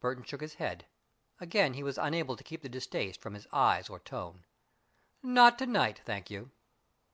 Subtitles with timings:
[0.00, 0.86] Burton shook his head.
[1.38, 4.44] Again he was unable to keep the distaste from his eyes or tone.
[5.22, 6.50] "Not to night, thank you."